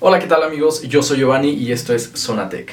[0.00, 0.82] Hola, ¿qué tal amigos?
[0.82, 2.72] Yo soy Giovanni y esto es Zonatec.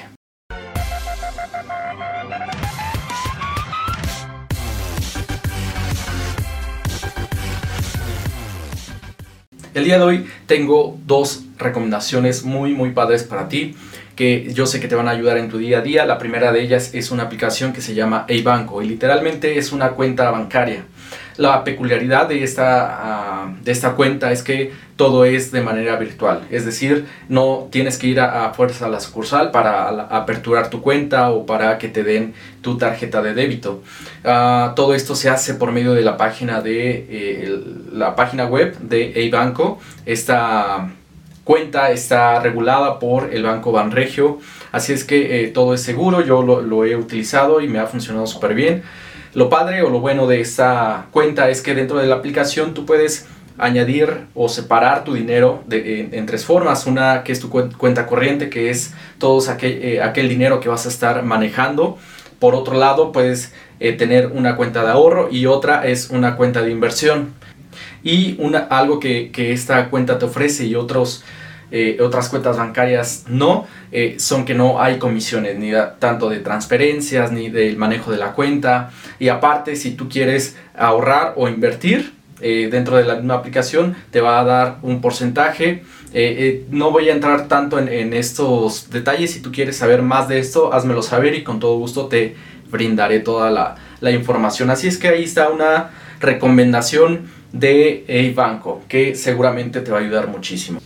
[9.74, 13.76] El día de hoy tengo dos recomendaciones muy muy padres para ti
[14.16, 16.06] que yo sé que te van a ayudar en tu día a día.
[16.06, 19.94] La primera de ellas es una aplicación que se llama eBanco y literalmente es una
[19.94, 20.86] cuenta bancaria.
[21.38, 26.48] La peculiaridad de esta, ah, de esta cuenta es que todo es de manera virtual,
[26.50, 31.32] es decir, no tienes que ir a, fuerza a la sucursal para aperturar tu cuenta
[31.32, 33.84] o para que te den tu tarjeta de débito.
[34.24, 37.60] Ah, todo esto se hace por medio de la página de eh,
[37.92, 39.80] la página web de eBanco.
[40.06, 40.92] Esta
[41.44, 44.40] cuenta está regulada por el Banco Banregio,
[44.72, 47.88] así es que eh, todo es seguro, yo lo, lo he utilizado y me ha
[47.88, 48.84] funcionado súper bien.
[49.36, 52.86] Lo padre o lo bueno de esta cuenta es que dentro de la aplicación tú
[52.86, 53.28] puedes
[53.58, 56.88] añadir o separar tu dinero de, en, tres formas.
[56.88, 60.86] Una que es tu cuenta corriente, que es todo aquel, eh, aquel, dinero que vas
[60.86, 61.98] a estar manejando.
[62.40, 66.62] Por otro lado, puedes eh, tener una cuenta de ahorro y otra es una cuenta
[66.62, 67.34] de inversión.
[68.04, 71.26] Y una, algo que, que esta cuenta te ofrece y otros
[71.72, 77.32] eh, otras cuentas bancarias no, eh, son que no hay comisiones, ni tanto de transferencias,
[77.32, 78.92] ni del manejo de la cuenta.
[79.20, 84.20] Y aparte, si tú quieres ahorrar o invertir, eh, dentro de la misma aplicación te
[84.20, 85.84] va a dar un porcentaje.
[86.70, 89.32] no voy a entrar tanto en, estos detalles.
[89.32, 92.36] Si tú quieres saber más de esto, házmelo saber y con todo gusto te
[92.72, 94.70] brindaré toda la, la información.
[94.70, 100.28] Así es que ahí está una recomendación de banco que seguramente te va a ayudar
[100.28, 100.80] muchísimo.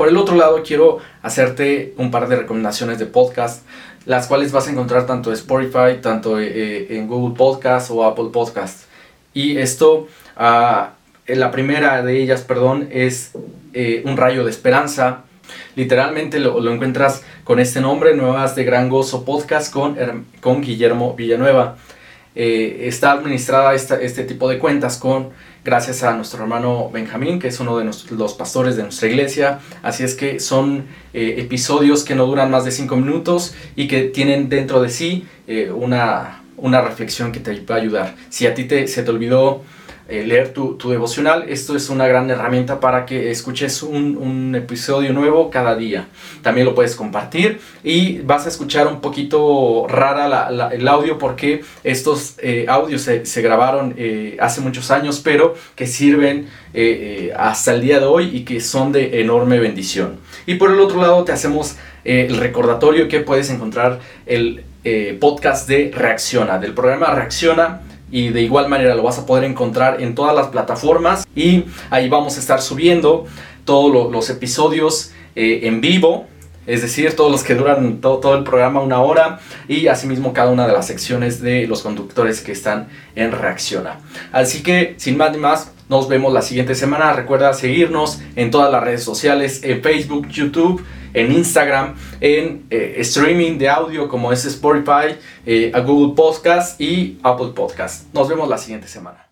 [0.00, 3.66] Por el otro lado, quiero hacerte un par de recomendaciones de podcast,
[4.06, 8.02] las cuales vas a encontrar tanto en Spotify, tanto eh, eh, en Google Podcast o
[8.02, 8.84] Apple Podcast.
[9.34, 10.92] Y esto, ah,
[11.26, 13.32] la primera de ellas, perdón, es
[13.74, 15.24] eh, Un rayo de esperanza.
[15.76, 19.98] Literalmente lo, encuentras con este nombre, Nuevas de Gran Gozo Podcast con,
[20.40, 21.76] con Guillermo Villanueva.
[22.34, 25.30] Está administrada este tipo de cuentas con
[25.64, 29.60] gracias a nuestro hermano Benjamín, que es uno de los pastores de nuestra iglesia.
[29.82, 34.02] Así es que son eh, episodios que no duran más de cinco minutos y que
[34.04, 38.14] tienen dentro de sí eh, una, una reflexión que te va a ayudar.
[38.28, 39.62] Si a ti te, se te olvidó
[40.10, 44.54] eh, leer tu, tu, devocional, esto es una gran herramienta para que escuches un, un,
[44.56, 46.08] episodio nuevo cada día.
[46.42, 51.62] También lo puedes compartir y vas a escuchar un poquito rara la, el audio porque
[51.84, 56.48] estos eh, audios se, se grabaron eh, hace muchos años, pero que sirven
[57.36, 60.18] hasta el día de hoy y que son de enorme bendición.
[60.46, 64.64] Y por el otro lado te hacemos el recordatorio que puedes encontrar el
[65.20, 70.02] podcast de Reacciona, del programa Reacciona y de igual manera lo vas a poder encontrar
[70.02, 71.26] en todas las plataformas.
[71.34, 73.26] Y ahí vamos a estar subiendo
[73.64, 76.26] todos los episodios eh, en vivo
[76.66, 80.66] es decir, todos los que duran todo, el programa una hora y asimismo cada una
[80.66, 83.98] de las secciones de los conductores que están en Reacciona.
[84.32, 87.12] Así que, sin más ni más, nos vemos la siguiente semana.
[87.12, 90.84] Recuerda seguirnos en todas las redes sociales, en Facebook, YouTube,
[91.14, 95.16] en Instagram, en eh, streaming de audio como es Spotify,
[95.46, 98.12] eh, a Google Podcast y Apple Podcast.
[98.14, 99.29] Nos vemos la siguiente semana.